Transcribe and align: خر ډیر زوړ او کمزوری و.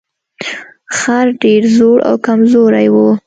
خر 0.97 1.25
ډیر 1.43 1.61
زوړ 1.75 1.97
او 2.09 2.15
کمزوری 2.25 2.87
و. 2.93 2.95